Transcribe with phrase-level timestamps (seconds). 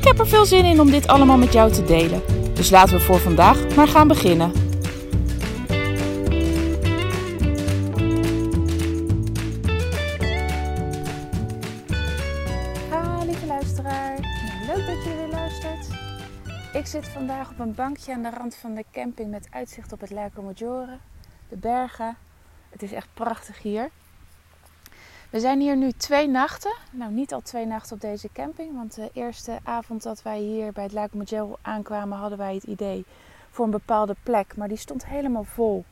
[0.00, 2.22] Ik heb er veel zin in om dit allemaal met jou te delen.
[2.54, 4.52] Dus laten we voor vandaag maar gaan beginnen.
[13.26, 14.20] Lieve luisteraar.
[14.20, 15.86] Nou, leuk dat je weer luistert.
[16.72, 20.00] Ik zit vandaag op een bankje aan de rand van de camping met uitzicht op
[20.00, 20.98] het Lago Maggiore,
[21.48, 22.16] de bergen.
[22.70, 23.90] Het is echt prachtig hier.
[25.30, 26.74] We zijn hier nu twee nachten.
[26.90, 28.74] Nou, niet al twee nachten op deze camping.
[28.74, 32.64] Want de eerste avond dat wij hier bij het Lago Maggiore aankwamen, hadden wij het
[32.64, 33.04] idee
[33.50, 34.56] voor een bepaalde plek.
[34.56, 35.84] Maar die stond helemaal vol.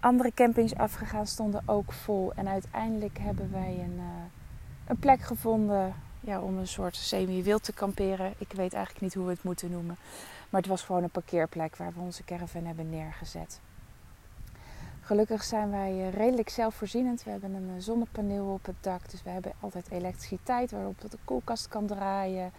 [0.00, 2.32] Andere campings afgegaan stonden ook vol.
[2.34, 4.04] En uiteindelijk hebben wij een, uh,
[4.86, 8.34] een plek gevonden ja, om een soort semi-wild te kamperen.
[8.38, 9.96] Ik weet eigenlijk niet hoe we het moeten noemen.
[10.50, 13.60] Maar het was gewoon een parkeerplek waar we onze caravan hebben neergezet.
[15.08, 17.24] Gelukkig zijn wij eh, redelijk zelfvoorzienend.
[17.24, 21.18] We hebben een eh, zonnepaneel op het dak, dus we hebben altijd elektriciteit waarop de
[21.24, 22.52] koelkast kan draaien.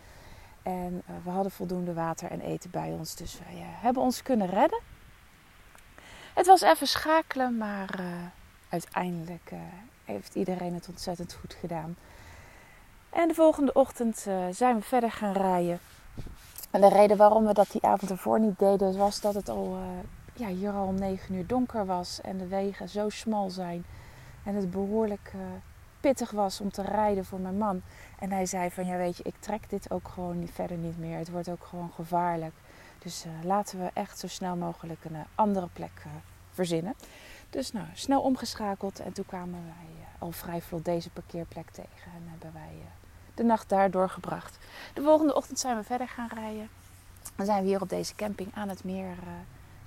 [0.63, 4.47] En uh, we hadden voldoende water en eten bij ons, dus wij hebben ons kunnen
[4.47, 4.79] redden.
[6.33, 7.99] Het was even schakelen, maar
[8.69, 9.51] uiteindelijk
[10.05, 11.95] heeft iedereen het ontzettend goed gedaan.
[13.09, 14.17] En de volgende ochtend
[14.51, 15.79] zijn we verder gaan rijden.
[16.71, 19.77] En de reden waarom we dat die avond ervoor niet deden, was dat het al
[20.39, 23.85] ja, hier al om 9 uur donker was en de wegen zo smal zijn.
[24.43, 25.41] En het behoorlijk uh,
[25.99, 27.81] pittig was om te rijden voor mijn man.
[28.19, 31.17] En hij zei van ja weet je, ik trek dit ook gewoon verder niet meer.
[31.17, 32.53] Het wordt ook gewoon gevaarlijk.
[32.99, 36.03] Dus uh, laten we echt zo snel mogelijk een uh, andere plek
[36.51, 36.93] verzinnen.
[37.49, 42.11] Dus nou, snel omgeschakeld en toen kwamen wij al vrij vlot deze parkeerplek tegen.
[42.15, 42.81] En hebben wij
[43.33, 44.57] de nacht daar doorgebracht.
[44.93, 46.69] De volgende ochtend zijn we verder gaan rijden.
[47.35, 49.15] Dan zijn we hier op deze camping aan het meer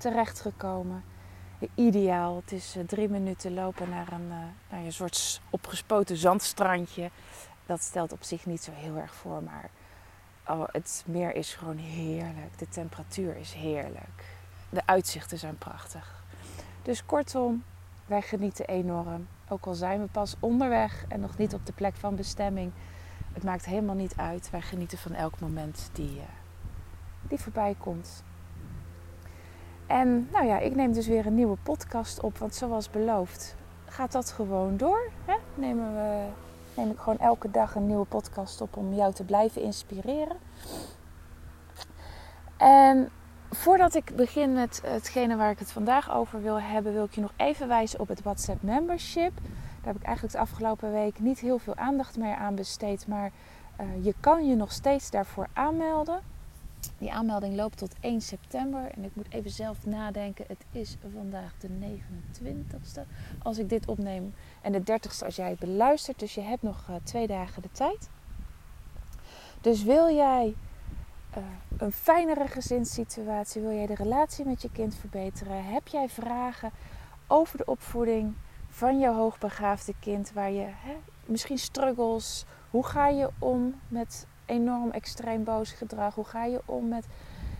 [0.02, 1.04] terechtgekomen.
[1.74, 2.36] Ideaal.
[2.36, 4.36] Het is uh, drie minuten lopen naar een, uh,
[4.70, 7.10] naar een soort opgespoten zandstrandje.
[7.66, 9.70] Dat stelt op zich niet zo heel erg voor, maar
[10.48, 12.58] oh, het meer is gewoon heerlijk.
[12.58, 14.24] De temperatuur is heerlijk.
[14.70, 16.24] De uitzichten zijn prachtig.
[16.82, 17.64] Dus kortom,
[18.06, 19.26] wij genieten enorm.
[19.48, 22.72] Ook al zijn we pas onderweg en nog niet op de plek van bestemming.
[23.32, 24.50] Het maakt helemaal niet uit.
[24.50, 26.22] Wij genieten van elk moment die, uh,
[27.28, 28.22] die voorbij komt.
[29.92, 32.38] En nou ja, ik neem dus weer een nieuwe podcast op.
[32.38, 35.10] Want zoals beloofd gaat dat gewoon door.
[35.24, 35.34] Hè?
[35.54, 36.26] Nemen we,
[36.76, 40.36] neem ik gewoon elke dag een nieuwe podcast op om jou te blijven inspireren.
[42.56, 43.08] En
[43.50, 47.20] voordat ik begin met hetgene waar ik het vandaag over wil hebben, wil ik je
[47.20, 49.34] nog even wijzen op het WhatsApp membership.
[49.34, 53.06] Daar heb ik eigenlijk de afgelopen week niet heel veel aandacht meer aan besteed.
[53.06, 53.30] Maar
[53.80, 56.31] uh, je kan je nog steeds daarvoor aanmelden.
[56.98, 58.90] Die aanmelding loopt tot 1 september.
[58.94, 60.44] En ik moet even zelf nadenken.
[60.48, 63.00] Het is vandaag de 29ste
[63.42, 64.34] als ik dit opneem.
[64.60, 66.18] En de 30ste als jij het beluistert.
[66.18, 68.08] Dus je hebt nog uh, twee dagen de tijd.
[69.60, 70.54] Dus wil jij
[71.36, 71.44] uh,
[71.76, 73.62] een fijnere gezinssituatie?
[73.62, 75.64] Wil jij de relatie met je kind verbeteren?
[75.64, 76.70] Heb jij vragen
[77.26, 78.34] over de opvoeding
[78.68, 80.32] van jouw hoogbegaafde kind?
[80.32, 82.44] Waar je hè, misschien struggles.
[82.70, 86.14] Hoe ga je om met enorm extreem boos gedrag?
[86.14, 87.06] Hoe ga je om met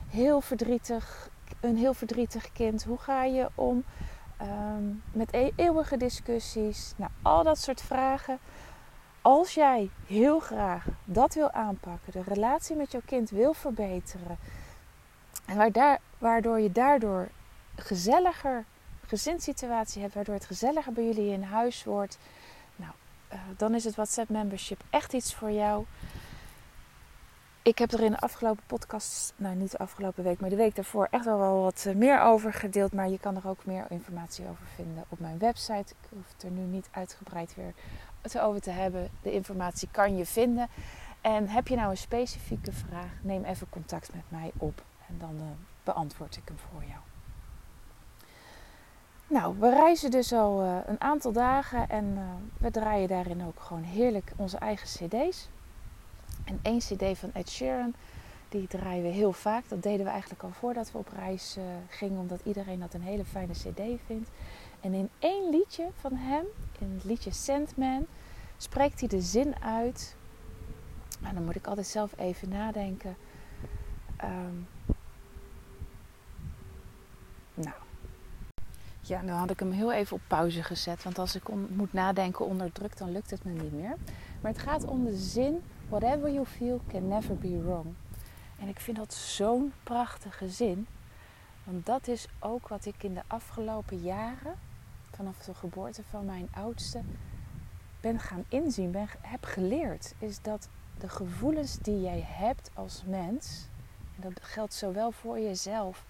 [0.08, 1.30] heel verdrietig,
[1.60, 2.84] een heel verdrietig kind?
[2.84, 3.84] Hoe ga je om
[4.42, 6.92] um, met e eeuwige discussies?
[6.97, 8.38] Nou, al dat soort vragen.
[9.22, 14.38] Als jij heel graag dat wil aanpakken, de relatie met jouw kind wil verbeteren,
[15.47, 17.28] en waardoor je daardoor
[17.76, 18.64] gezelliger
[19.06, 22.19] gezinssituatie hebt, waardoor het gezelliger bij jullie in huis wordt,
[22.76, 22.92] nou,
[23.32, 25.84] uh, dan is het WhatsApp membership echt iets voor jou.
[27.64, 30.75] Ik heb er in de afgelopen podcast, nou niet de afgelopen week, maar de week
[30.75, 32.93] daarvoor echt wel, wel wat eh, meer over gedeeld.
[32.93, 35.94] Maar je kan er ook meer informatie over vinden op mijn website.
[36.00, 37.75] Ik hoef het er nu niet uitgebreid weer
[38.43, 39.09] over te hebben.
[39.23, 40.69] De informatie kan je vinden.
[41.20, 44.82] En heb je nou een specifieke vraag, neem even contact met mij op.
[45.08, 45.43] En dan uh,
[45.85, 47.00] beantwoord ik hem voor jou.
[49.26, 52.19] Nou, we reizen dus al uh, een aantal dagen en
[52.58, 55.49] we draaien daarin ook gewoon heerlijk onze eigen cd's.
[56.44, 57.94] En één cd van Ed Sheeran,
[58.49, 59.69] die draaien we heel vaak.
[59.69, 63.02] Dat deden we eigenlijk al voordat we op reis uh, gingen, omdat iedereen dat een
[63.02, 64.31] hele fijne cd vindt.
[64.81, 66.44] En in één liedje van hem,
[66.79, 68.06] in het liedje Sandman,
[68.56, 70.17] spreekt hij de zin uit
[71.20, 73.17] Maar dan moet ik altijd zelf even nadenken.
[74.17, 74.56] Ehm,
[77.55, 77.76] nou.
[79.00, 81.02] Ja, dan had ik hem heel even op pauze gezet.
[81.02, 83.96] Want als ik moet nadenken onder druk, dan lukt het me niet meer.
[84.40, 85.62] Maar het gaat om de zin:
[85.93, 87.94] Whatever you feel can never be wrong.
[88.59, 90.87] En ik vind dat zo'n prachtige zin.
[91.65, 94.59] Want dat is ook wat ik in de afgelopen jaren,
[95.11, 97.00] vanaf de geboorte van mijn oudste,
[98.00, 100.15] ben gaan inzien, ben, heb geleerd.
[100.19, 100.69] Is dat
[100.99, 103.67] de gevoelens die jij hebt als mens,
[104.17, 106.05] en dat geldt zowel voor jezelf,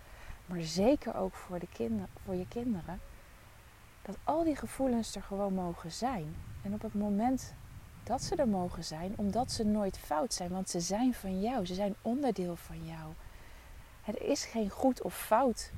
[0.47, 3.01] maar zeker ook voor, de kinder, voor je kinderen,
[4.03, 6.35] dat al die gevoelens er gewoon mogen zijn.
[6.63, 7.55] En op het moment
[8.03, 11.67] dat ze er mogen zijn, omdat ze nooit fout zijn, want ze zijn van jou,
[11.67, 13.13] ze zijn onderdeel van jou.
[14.05, 15.73] Er is geen goed of fout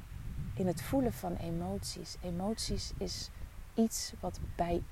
[0.54, 2.16] in het voelen van emoties.
[2.22, 3.30] Emoties is
[3.74, 4.82] iets wat bij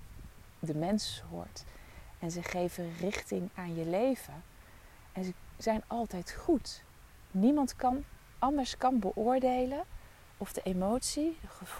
[0.58, 1.64] de mens hoort.
[2.18, 4.42] En ze geven richting aan je leven.
[5.12, 6.82] En ze zijn altijd goed.
[7.30, 8.04] Niemand kan
[8.38, 9.84] anders kan beoordelen
[10.36, 11.38] of de emotie,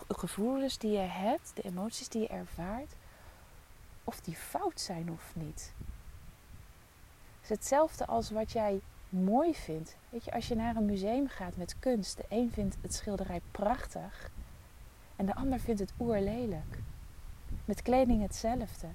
[0.08, 2.94] de gevoelens die je hebt, de emoties die je ervaart,
[4.04, 5.72] of die fout zijn of niet.
[7.40, 9.96] Het is hetzelfde als wat jij mooi vindt.
[10.08, 13.40] Weet je, als je naar een museum gaat met kunst, de een vindt het schilderij
[13.50, 14.31] prachtig
[15.16, 16.78] en de ander vindt het oerlelijk.
[17.64, 18.87] Met kleding hetzelfde.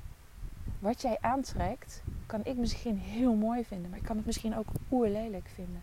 [0.79, 4.67] Wat jij aantrekt, kan ik misschien heel mooi vinden, maar ik kan het misschien ook
[4.91, 5.81] oerlelijk vinden.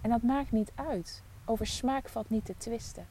[0.00, 1.22] En dat maakt niet uit.
[1.44, 3.06] Over smaak valt niet te twisten.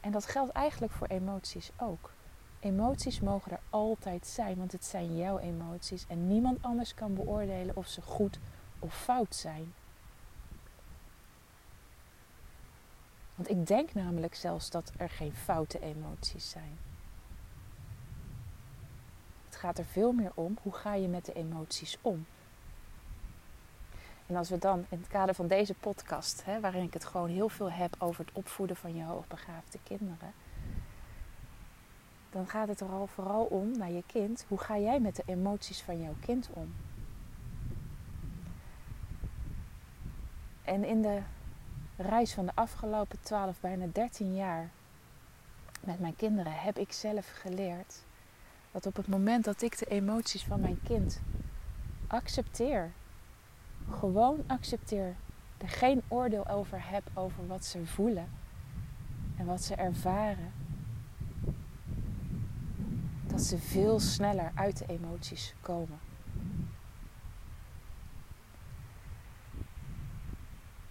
[0.00, 2.12] En dat geldt eigenlijk voor emoties ook.
[2.62, 7.76] Emoties mogen er altijd zijn, want het zijn jouw emoties en niemand anders kan beoordelen
[7.76, 8.38] of ze goed
[8.78, 9.74] of fout zijn.
[13.34, 16.78] Want ik denk namelijk zelfs dat er geen foute emoties zijn.
[19.44, 22.26] Het gaat er veel meer om hoe ga je met de emoties om.
[24.26, 27.28] En als we dan in het kader van deze podcast, hè, waarin ik het gewoon
[27.28, 30.32] heel veel heb over het opvoeden van je hoogbegaafde kinderen,
[32.32, 34.44] dan gaat het er al vooral om naar je kind.
[34.48, 36.74] Hoe ga jij met de emoties van jouw kind om?
[40.64, 41.20] En in de
[41.96, 44.70] reis van de afgelopen 12, bijna 13 jaar
[45.80, 48.02] met mijn kinderen heb ik zelf geleerd
[48.70, 51.20] dat op het moment dat ik de emoties van mijn kind
[52.06, 52.92] accepteer,
[53.90, 55.14] gewoon accepteer,
[55.58, 58.28] er geen oordeel over heb over wat ze voelen
[59.36, 60.52] en wat ze ervaren,
[63.32, 65.98] dat ze veel sneller uit de emoties komen.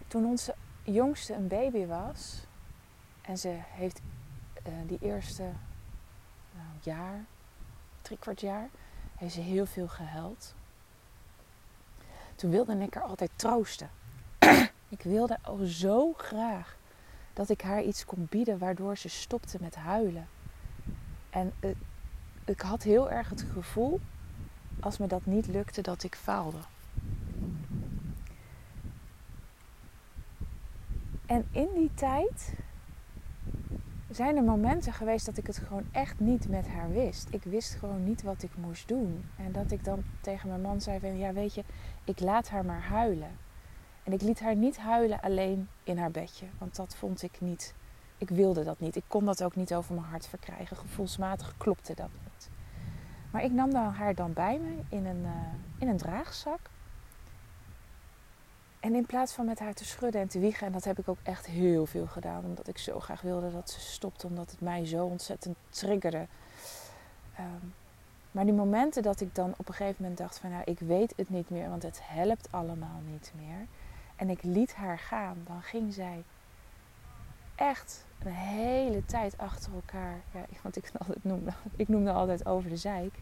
[0.07, 2.45] Toen onze jongste een baby was
[3.21, 4.01] en ze heeft
[4.67, 5.43] uh, die eerste
[6.53, 7.25] nou, jaar,
[8.01, 8.69] drie kwart jaar,
[9.15, 10.55] heeft ze heel veel gehuild.
[12.35, 13.89] Toen wilde ik haar altijd troosten.
[14.89, 16.77] ik wilde al zo graag
[17.33, 20.27] dat ik haar iets kon bieden waardoor ze stopte met huilen.
[21.29, 21.75] En uh,
[22.45, 23.99] ik had heel erg het gevoel,
[24.79, 26.57] als me dat niet lukte, dat ik faalde.
[31.25, 32.53] En in die tijd
[34.09, 37.27] zijn er momenten geweest dat ik het gewoon echt niet met haar wist.
[37.31, 39.23] Ik wist gewoon niet wat ik moest doen.
[39.38, 41.63] En dat ik dan tegen mijn man zei van, ja weet je,
[42.03, 43.38] ik laat haar maar huilen.
[44.03, 47.74] En ik liet haar niet huilen alleen in haar bedje, want dat vond ik niet.
[48.22, 48.96] Ik wilde dat niet.
[48.96, 50.78] Ik kon dat ook niet over mijn hart verkrijgen.
[50.78, 52.50] Gevoelsmatig klopte dat niet.
[53.32, 55.32] Maar ik nam dan haar dan bij me in een, uh,
[55.78, 56.60] in een draagzak.
[58.80, 61.08] En in plaats van met haar te schudden en te wiegen, en dat heb ik
[61.08, 64.62] ook echt heel veel gedaan, omdat ik zo graag wilde dat ze stopte, omdat het
[64.62, 66.28] mij zo ontzettend triggerde.
[67.40, 67.74] Um,
[68.32, 71.13] maar die momenten dat ik dan op een gegeven moment dacht van nou, ik weet
[71.16, 73.68] het niet meer, want het helpt allemaal niet meer.
[74.16, 76.24] En ik liet haar gaan, dan ging zij
[77.56, 80.20] echt een hele tijd achter elkaar.
[80.34, 83.13] Ja, want ik, noemde, ik noemde altijd over de zeik.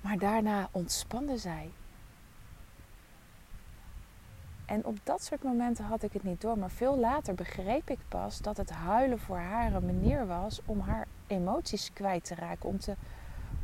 [0.00, 1.70] Maar daarna ontspande zij.
[4.66, 6.58] En op dat soort momenten had ik het niet door.
[6.58, 10.80] Maar veel later begreep ik pas dat het huilen voor haar een manier was om
[10.80, 12.68] haar emoties kwijt te raken.
[12.68, 12.94] Om te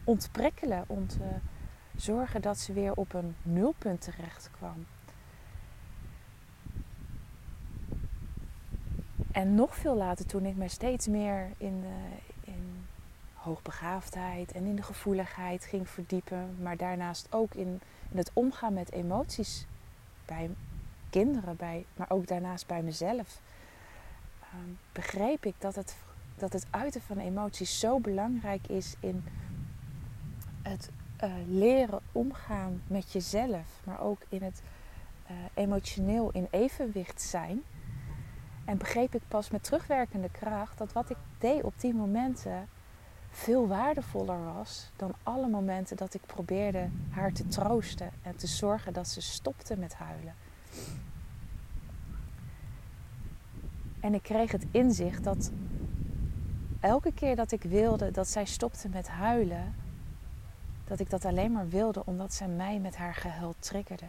[0.04, 0.84] ontprikkelen.
[0.86, 1.38] Om te
[1.96, 4.86] zorgen dat ze weer op een nulpunt terecht kwam.
[9.36, 11.96] En nog veel later, toen ik me steeds meer in, de,
[12.50, 12.86] in
[13.34, 18.92] hoogbegaafdheid en in de gevoeligheid ging verdiepen, maar daarnaast ook in, in het omgaan met
[18.92, 19.66] emoties
[20.26, 20.50] bij
[21.10, 23.40] kinderen, bij, maar ook daarnaast bij mezelf,
[24.42, 24.48] uh,
[24.92, 25.96] begreep ik dat het,
[26.36, 29.24] dat het uiten van emoties zo belangrijk is in
[30.62, 30.90] het
[31.24, 34.62] uh, leren omgaan met jezelf, maar ook in het
[35.30, 37.62] uh, emotioneel in evenwicht zijn.
[38.66, 42.68] En begreep ik pas met terugwerkende kracht dat wat ik deed op die momenten
[43.30, 48.92] veel waardevoller was dan alle momenten dat ik probeerde haar te troosten en te zorgen
[48.92, 50.34] dat ze stopte met huilen.
[54.00, 55.50] En ik kreeg het inzicht dat
[56.80, 59.74] elke keer dat ik wilde dat zij stopte met huilen,
[60.84, 64.06] dat ik dat alleen maar wilde omdat zij mij met haar gehuil triggerde.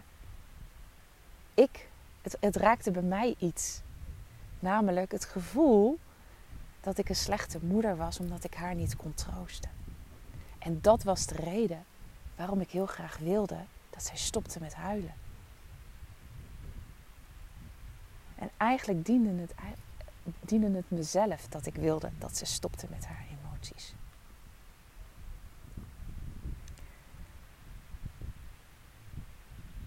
[1.53, 1.89] Ik,
[2.21, 3.81] het, het raakte bij mij iets.
[4.59, 5.99] Namelijk het gevoel
[6.81, 9.71] dat ik een slechte moeder was omdat ik haar niet kon troosten.
[10.59, 11.85] En dat was de reden
[12.35, 13.57] waarom ik heel graag wilde
[13.89, 15.13] dat zij stopte met huilen.
[18.35, 19.53] En eigenlijk diende het,
[20.39, 23.93] diende het mezelf dat ik wilde dat ze stopte met haar emoties.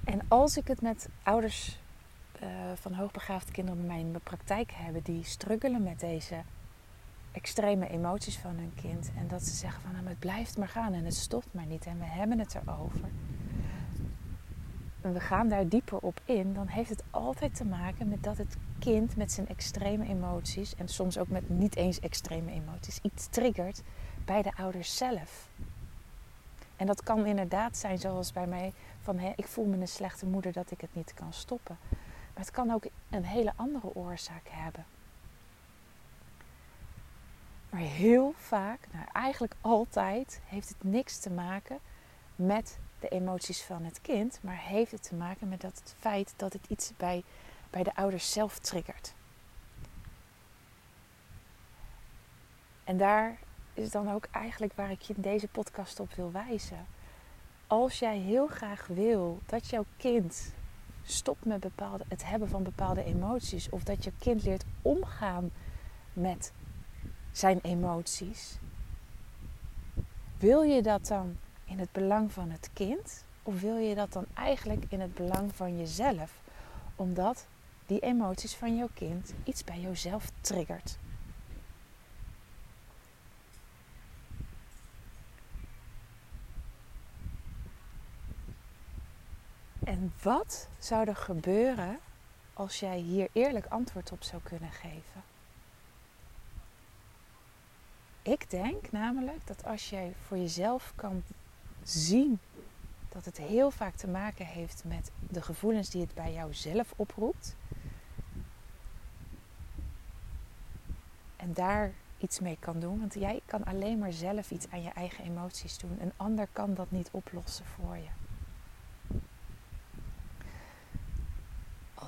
[0.04, 1.78] En als ik het met ouders
[2.42, 6.42] uh, van hoogbegaafde kinderen bij mij in mijn praktijk heb die struggelen met deze
[7.32, 9.10] extreme emoties van hun kind.
[9.16, 11.86] En dat ze zeggen van nou, het blijft maar gaan en het stopt maar niet
[11.86, 13.08] en we hebben het erover.
[15.00, 18.36] En we gaan daar dieper op in, dan heeft het altijd te maken met dat
[18.36, 23.26] het kind met zijn extreme emoties en soms ook met niet eens extreme emoties iets
[23.26, 23.82] triggert
[24.24, 25.48] bij de ouders zelf.
[26.76, 30.26] En dat kan inderdaad zijn zoals bij mij van hé, ik voel me een slechte
[30.26, 31.78] moeder dat ik het niet kan stoppen.
[32.40, 34.84] Maar het kan ook een hele andere oorzaak hebben.
[37.70, 41.78] Maar heel vaak, nou eigenlijk altijd, heeft het niks te maken
[42.36, 46.34] met de emoties van het kind, maar heeft het te maken met dat het feit
[46.36, 47.24] dat het iets bij,
[47.70, 49.14] bij de ouders zelf triggert.
[52.84, 53.38] En daar
[53.74, 56.86] is dan ook eigenlijk waar ik je in deze podcast op wil wijzen.
[57.66, 60.52] Als jij heel graag wil dat jouw kind
[61.10, 65.50] stopt met bepaalde, het hebben van bepaalde emoties, of dat je kind leert omgaan
[66.12, 66.52] met
[67.32, 68.58] zijn emoties.
[70.38, 73.24] Wil je dat dan in het belang van het kind?
[73.42, 76.42] Of wil je dat dan eigenlijk in het belang van jezelf?
[76.96, 77.46] Omdat
[77.86, 80.98] die emoties van jouw kind iets bij jouzelf triggert.
[90.00, 91.98] En wat zou er gebeuren
[92.54, 95.22] als jij hier eerlijk antwoord op zou kunnen geven?
[98.22, 101.22] Ik denk namelijk dat als jij voor jezelf kan
[101.82, 102.38] zien
[103.08, 106.92] dat het heel vaak te maken heeft met de gevoelens die het bij jou zelf
[106.96, 107.56] oproept.
[111.36, 112.98] En daar iets mee kan doen.
[112.98, 115.98] Want jij kan alleen maar zelf iets aan je eigen emoties doen.
[116.00, 118.19] Een ander kan dat niet oplossen voor je.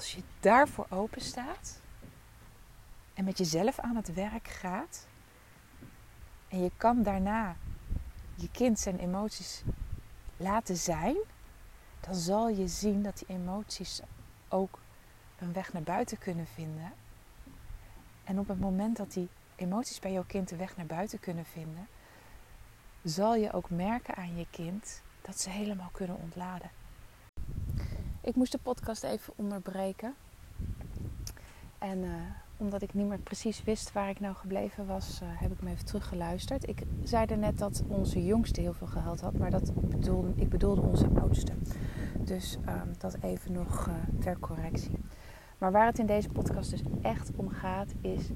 [0.03, 1.81] Als je daarvoor open staat
[3.15, 5.07] en met jezelf aan het werk gaat,
[6.49, 7.57] en je kan daarna
[8.35, 9.63] je kind zijn emoties
[10.37, 11.17] laten zijn,
[12.01, 14.01] dan zal je zien dat die emoties
[14.49, 14.79] ook
[15.39, 16.93] een weg naar buiten kunnen vinden.
[18.25, 21.45] En op het moment dat die emoties bij jouw kind de weg naar buiten kunnen
[21.45, 21.89] vinden,
[23.03, 26.71] zal je ook merken aan je kind dat ze helemaal kunnen ontladen.
[28.25, 30.15] Ik moest de podcast even onderbreken.
[31.79, 32.11] En uh,
[32.57, 35.69] omdat ik niet meer precies wist waar ik nou gebleven was, uh, heb ik hem
[35.69, 36.69] even teruggeluisterd.
[36.69, 40.49] Ik zei er net dat onze jongste heel veel geheld had, maar dat bedoelde, ik
[40.49, 41.53] bedoelde onze oudste.
[42.19, 44.99] Dus um, dat even nog uh, ter correctie.
[45.59, 48.29] Maar waar het in deze podcast dus echt om gaat, is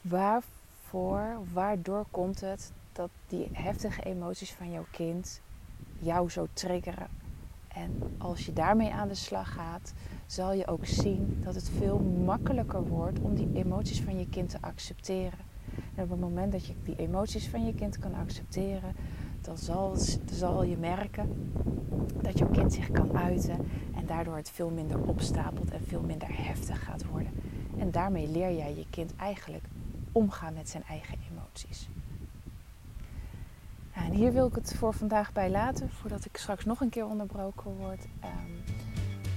[0.00, 5.40] waarvoor, waardoor komt het dat die heftige emoties van jouw kind
[5.98, 7.26] jou zo triggeren?
[7.78, 9.92] En als je daarmee aan de slag gaat,
[10.26, 14.48] zal je ook zien dat het veel makkelijker wordt om die emoties van je kind
[14.50, 15.38] te accepteren.
[15.94, 18.94] En op het moment dat je die emoties van je kind kan accepteren,
[19.40, 19.96] dan zal,
[20.32, 21.52] zal je merken
[22.22, 23.58] dat je kind zich kan uiten
[23.94, 27.32] en daardoor het veel minder opstapelt en veel minder heftig gaat worden.
[27.78, 29.64] En daarmee leer jij je kind eigenlijk
[30.12, 31.88] omgaan met zijn eigen emoties.
[34.04, 37.06] En hier wil ik het voor vandaag bij laten, voordat ik straks nog een keer
[37.06, 38.04] onderbroken word.
[38.24, 38.62] Um,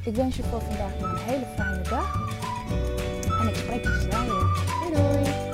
[0.05, 2.39] ik wens je voor vandaag nog een hele fijne dag.
[3.41, 4.93] En ik spreek je snel weer.
[4.93, 5.50] Doei doei!